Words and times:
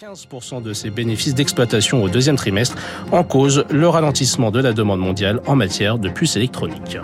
15% 0.00 0.62
de 0.62 0.72
ses 0.72 0.90
bénéfices 0.90 1.34
d'exploitation 1.34 2.02
au 2.02 2.08
deuxième 2.08 2.36
trimestre, 2.36 2.76
en 3.12 3.22
cause 3.22 3.64
le 3.70 3.88
ralentissement 3.88 4.50
de 4.50 4.60
la 4.60 4.72
demande 4.72 5.00
mondiale 5.00 5.40
en 5.46 5.56
matière 5.56 5.98
de 5.98 6.08
puces 6.08 6.36
électroniques. 6.36 6.98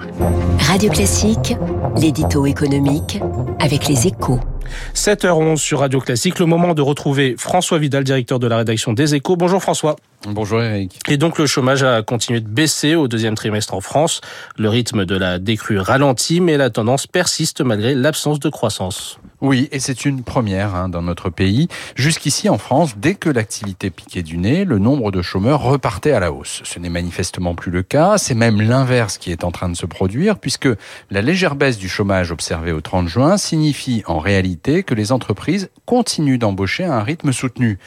Radio 0.59 0.91
Classique, 0.91 1.57
l'édito 1.97 2.47
économique 2.47 3.21
avec 3.59 3.87
les 3.87 4.07
échos. 4.07 4.41
7h11 4.95 5.57
sur 5.57 5.81
Radio 5.81 6.01
Classique, 6.01 6.39
le 6.39 6.47
moment 6.47 6.75
de 6.75 6.83
retrouver 6.83 7.35
François 7.39 7.79
Vidal, 7.79 8.05
directeur 8.05 8.39
de 8.39 8.47
la 8.47 8.59
rédaction 8.59 8.93
des 8.93 9.15
échos. 9.15 9.37
Bonjour 9.37 9.63
François. 9.63 9.97
Bonjour 10.27 10.63
Eric. 10.63 10.99
Et 11.09 11.17
donc 11.17 11.39
le 11.39 11.47
chômage 11.47 11.83
a 11.83 12.03
continué 12.03 12.41
de 12.41 12.49
baisser 12.49 12.95
au 12.95 13.09
deuxième 13.09 13.35
trimestre 13.35 13.75
en 13.75 13.81
France. 13.81 14.21
Le 14.57 14.69
rythme 14.69 15.05
de 15.05 15.17
la 15.17 15.39
décrue 15.39 15.79
ralentit, 15.79 16.41
mais 16.41 16.57
la 16.57 16.71
tendance 16.71 17.07
persiste 17.07 17.61
malgré 17.61 17.95
l'absence 17.95 18.41
de 18.41 18.49
croissance. 18.49 19.19
Oui, 19.41 19.71
et 19.73 19.81
c'est 19.81 20.05
une 20.05 20.23
première 20.23 20.75
hein, 20.75 20.91
dans 20.91 21.01
notre 21.01 21.31
pays. 21.31 21.69
Jusqu'ici, 21.95 22.51
en 22.51 22.59
France, 22.59 22.97
dès 22.99 23.15
que 23.15 23.31
l'activité 23.31 23.89
piquait 23.89 24.23
du 24.23 24.37
nez, 24.37 24.67
le 24.67 24.79
nombre 24.79 25.11
de 25.11 25.23
chômeurs 25.23 25.63
repartait 25.63 26.13
à 26.13 26.21
la 26.21 26.31
hausse. 26.31 26.61
Ce 26.65 26.79
n'est 26.79 26.91
manifestement 26.91 27.55
plus 27.55 27.71
le 27.71 27.83
cas. 27.83 28.19
C'est 28.19 28.35
même 28.35 28.61
l'inverse 28.61 29.17
qui 29.17 29.33
est 29.33 29.43
en 29.43 29.51
train 29.51 29.71
de 29.71 29.77
se 29.77 29.87
produire, 29.87 30.39
puisque 30.39 30.69
la 31.11 31.23
légère 31.23 31.55
baisse 31.55 31.79
du 31.79 31.89
chômage 31.89 32.33
observée 32.33 32.73
au 32.73 32.83
30 32.83 33.09
juin 33.09 33.39
signifie 33.39 34.03
en 34.07 34.19
réalité 34.19 34.83
que 34.83 34.95
les 34.95 35.11
entreprises 35.11 35.71
continuent 35.87 36.39
d'embaucher 36.39 36.85
à 36.85 36.95
un 36.97 37.03
rythme 37.03 37.33
soutenu. 37.33 37.79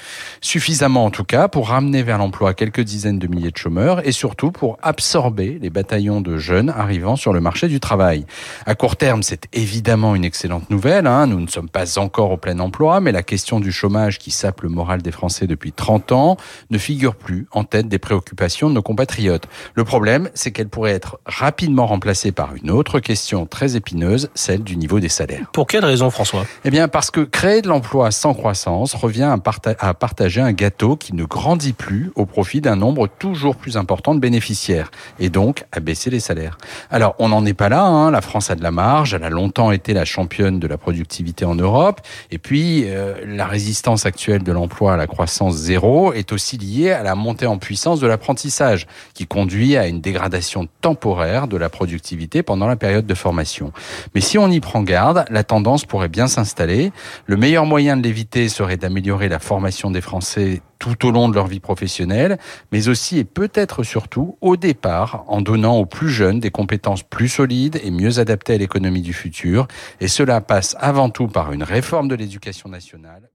Suffisamment 0.41 1.05
en 1.05 1.11
tout 1.11 1.23
cas 1.23 1.47
pour 1.47 1.69
ramener 1.69 2.01
vers 2.01 2.17
l'emploi 2.17 2.55
quelques 2.55 2.81
dizaines 2.81 3.19
de 3.19 3.27
milliers 3.27 3.51
de 3.51 3.57
chômeurs 3.57 4.05
et 4.07 4.11
surtout 4.11 4.51
pour 4.51 4.79
absorber 4.81 5.59
les 5.61 5.69
bataillons 5.69 6.19
de 6.19 6.37
jeunes 6.37 6.71
arrivant 6.71 7.15
sur 7.15 7.31
le 7.31 7.41
marché 7.41 7.67
du 7.67 7.79
travail. 7.79 8.25
À 8.65 8.73
court 8.73 8.95
terme, 8.95 9.21
c'est 9.21 9.47
évidemment 9.53 10.15
une 10.15 10.25
excellente 10.25 10.69
nouvelle. 10.71 11.05
Hein. 11.05 11.27
Ne 11.43 11.49
sommes 11.49 11.69
pas 11.69 11.99
encore 11.99 12.31
au 12.31 12.37
plein 12.37 12.59
emploi, 12.59 12.99
mais 12.99 13.11
la 13.11 13.23
question 13.23 13.59
du 13.59 13.71
chômage 13.71 14.19
qui 14.19 14.31
sape 14.31 14.61
le 14.61 14.69
moral 14.69 15.01
des 15.01 15.11
Français 15.11 15.47
depuis 15.47 15.71
30 15.71 16.11
ans 16.11 16.37
ne 16.69 16.77
figure 16.77 17.15
plus 17.15 17.47
en 17.51 17.63
tête 17.63 17.87
des 17.87 17.99
préoccupations 17.99 18.69
de 18.69 18.75
nos 18.75 18.81
compatriotes. 18.81 19.47
Le 19.75 19.83
problème, 19.83 20.29
c'est 20.33 20.51
qu'elle 20.51 20.69
pourrait 20.69 20.91
être 20.91 21.19
rapidement 21.25 21.85
remplacée 21.85 22.31
par 22.31 22.55
une 22.55 22.71
autre 22.71 22.99
question 22.99 23.45
très 23.45 23.75
épineuse, 23.75 24.29
celle 24.33 24.63
du 24.63 24.77
niveau 24.77 24.99
des 24.99 25.09
salaires. 25.09 25.47
Pour 25.53 25.67
quelle 25.67 25.85
raison, 25.85 26.09
François? 26.09 26.45
Eh 26.65 26.71
bien, 26.71 26.87
parce 26.87 27.11
que 27.11 27.21
créer 27.21 27.61
de 27.61 27.67
l'emploi 27.67 28.11
sans 28.11 28.33
croissance 28.33 28.95
revient 28.95 29.23
à, 29.23 29.37
parta 29.37 29.75
à 29.79 29.93
partager 29.93 30.41
un 30.41 30.53
gâteau 30.53 30.95
qui 30.95 31.13
ne 31.13 31.25
grandit 31.25 31.73
plus 31.73 32.11
au 32.15 32.25
profit 32.25 32.61
d'un 32.61 32.75
nombre 32.75 33.07
toujours 33.07 33.55
plus 33.55 33.77
important 33.77 34.15
de 34.15 34.19
bénéficiaires, 34.19 34.91
et 35.19 35.29
donc 35.29 35.65
à 35.71 35.79
baisser 35.79 36.09
les 36.09 36.19
salaires. 36.19 36.57
Alors, 36.89 37.15
on 37.19 37.29
n'en 37.29 37.45
est 37.45 37.53
pas 37.53 37.69
là, 37.69 37.83
hein. 37.83 38.11
la 38.11 38.21
France 38.21 38.49
a 38.49 38.55
de 38.55 38.63
la 38.63 38.71
marge, 38.71 39.13
elle 39.13 39.23
a 39.23 39.29
longtemps 39.29 39.71
été 39.71 39.93
la 39.93 40.05
championne 40.05 40.59
de 40.59 40.67
la 40.67 40.77
productivité 40.77 41.32
en 41.41 41.55
Europe. 41.55 42.01
Et 42.31 42.37
puis, 42.37 42.83
euh, 42.85 43.15
la 43.25 43.47
résistance 43.47 44.05
actuelle 44.05 44.43
de 44.43 44.51
l'emploi 44.51 44.93
à 44.93 44.97
la 44.97 45.07
croissance 45.07 45.55
zéro 45.55 46.13
est 46.13 46.31
aussi 46.31 46.57
liée 46.57 46.91
à 46.91 47.01
la 47.01 47.15
montée 47.15 47.47
en 47.47 47.57
puissance 47.57 47.99
de 47.99 48.07
l'apprentissage, 48.07 48.85
qui 49.13 49.25
conduit 49.25 49.75
à 49.75 49.87
une 49.87 50.01
dégradation 50.01 50.67
temporaire 50.81 51.47
de 51.47 51.57
la 51.57 51.69
productivité 51.69 52.43
pendant 52.43 52.67
la 52.67 52.75
période 52.75 53.07
de 53.07 53.13
formation. 53.15 53.71
Mais 54.13 54.21
si 54.21 54.37
on 54.37 54.49
y 54.49 54.59
prend 54.59 54.83
garde, 54.83 55.25
la 55.29 55.43
tendance 55.43 55.85
pourrait 55.85 56.09
bien 56.09 56.27
s'installer. 56.27 56.91
Le 57.25 57.37
meilleur 57.37 57.65
moyen 57.65 57.97
de 57.97 58.03
l'éviter 58.03 58.49
serait 58.49 58.77
d'améliorer 58.77 59.29
la 59.29 59.39
formation 59.39 59.89
des 59.89 60.01
Français 60.01 60.61
tout 60.83 61.07
au 61.07 61.11
long 61.11 61.29
de 61.29 61.35
leur 61.35 61.47
vie 61.47 61.61
professionnelle, 61.61 62.37
mais 62.73 62.89
aussi 62.89 63.17
et 63.17 63.23
peut-être 63.23 63.83
surtout 63.83 64.37
au 64.41 64.57
départ, 64.57 65.23
en 65.27 65.39
donnant 65.39 65.77
aux 65.77 65.85
plus 65.85 66.09
jeunes 66.09 66.41
des 66.41 66.51
compétences 66.51 67.03
plus 67.03 67.29
solides 67.29 67.79
et 67.81 67.89
mieux 67.89 68.19
adaptées 68.19 68.55
à 68.55 68.57
l'économie 68.57 69.01
du 69.01 69.13
futur. 69.13 69.65
Et 70.01 70.09
cela 70.09 70.41
passe 70.41 70.75
avant 70.81 71.09
tout 71.09 71.22
par 71.27 71.51
une 71.51 71.63
réforme 71.63 72.07
de 72.07 72.15
l'éducation 72.15 72.69
nationale. 72.69 73.29